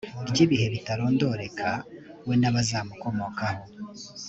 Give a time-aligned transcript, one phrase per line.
[0.29, 1.69] ry ibihe bitarondoreka
[2.27, 3.63] we n abazamukomokaho